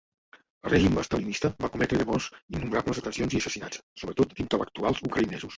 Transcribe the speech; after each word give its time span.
El 0.67 0.71
règim 0.71 0.95
estalinista 1.01 1.51
va 1.65 1.69
cometre 1.75 2.01
llavors 2.01 2.31
innombrables 2.39 3.03
detencions 3.03 3.37
i 3.39 3.43
assassinats, 3.45 3.85
sobretot 4.03 4.37
d'intel·lectuals 4.41 5.09
ucraïnesos. 5.11 5.49